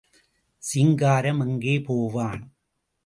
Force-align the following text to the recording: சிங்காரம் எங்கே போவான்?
சிங்காரம் 0.63 1.39
எங்கே 1.39 1.75
போவான்? 1.81 2.43